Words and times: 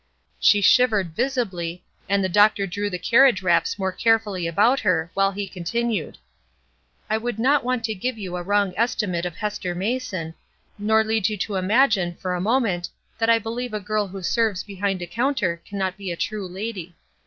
She 0.39 0.61
shivered 0.61 1.15
visibly, 1.15 1.83
and 2.09 2.23
the 2.23 2.27
doctor 2.27 2.65
drew 2.65 2.89
the 2.89 2.97
carriage 2.97 3.43
wraps 3.43 3.77
more 3.77 3.91
carefully 3.91 4.47
about 4.47 4.79
her, 4.79 5.11
while 5.13 5.31
he 5.31 5.47
continued: 5.47 6.17
"I 7.07 7.19
would 7.19 7.37
not 7.37 7.63
want 7.63 7.83
to 7.83 7.93
give 7.93 8.17
you 8.17 8.35
a 8.35 8.41
wrong 8.41 8.73
estimate 8.75 9.27
of 9.27 9.35
Hester 9.35 9.75
Mason, 9.75 10.33
nor 10.79 11.03
lead 11.03 11.29
you 11.29 11.37
to 11.37 11.53
imagine 11.55 12.15
for 12.15 12.33
a 12.33 12.41
moment 12.41 12.89
that 13.19 13.29
I 13.29 13.37
believe 13.37 13.75
a 13.75 13.79
girl 13.79 14.07
who 14.07 14.23
serves 14.23 14.63
behind 14.63 15.03
a 15.03 15.05
counter 15.05 15.61
cannot 15.67 15.97
be 15.97 16.11
a 16.11 16.15
true 16.17 16.47
lady. 16.47 16.95